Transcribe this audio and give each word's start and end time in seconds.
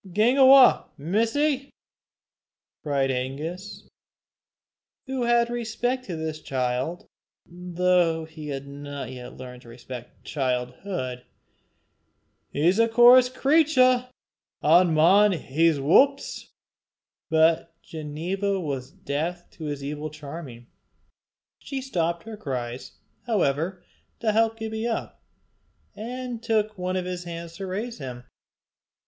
"Gang 0.13 0.39
awa, 0.39 0.87
missie," 0.97 1.69
cried 2.81 3.11
Angus, 3.11 3.87
who 5.05 5.25
had 5.25 5.51
respect 5.51 6.05
to 6.05 6.15
this 6.15 6.41
child, 6.41 7.05
though 7.45 8.25
he 8.25 8.47
had 8.47 8.65
not 8.67 9.11
yet 9.11 9.37
learned 9.37 9.61
to 9.61 9.67
respect 9.69 10.23
childhood; 10.25 11.23
"he's 12.51 12.79
a 12.79 12.89
coorse 12.89 13.29
cratur, 13.29 14.09
an' 14.63 14.91
maun 14.95 15.33
hae 15.33 15.71
's 15.71 15.77
whups." 15.79 16.49
But 17.29 17.79
Ginevra 17.83 18.59
was 18.59 18.89
deaf 18.89 19.51
to 19.51 19.65
his 19.65 19.83
evil 19.83 20.09
charming. 20.09 20.65
She 21.59 21.79
stopped 21.79 22.23
her 22.23 22.37
cries, 22.37 22.93
however, 23.27 23.83
to 24.19 24.31
help 24.31 24.57
Gibbie 24.57 24.87
up, 24.87 25.21
and 25.95 26.41
took 26.41 26.75
one 26.75 26.95
of 26.95 27.05
his 27.05 27.25
hands 27.25 27.55
to 27.57 27.67
raise 27.67 27.99
him. 27.99 28.23